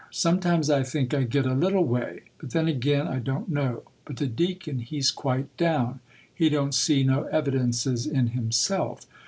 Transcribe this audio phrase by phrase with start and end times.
[0.09, 4.25] Sometimes I think I get a little way,—but then ag'in I don't know; but the
[4.25, 9.05] Deacon he's quite down,—he don't see no evidences in himself.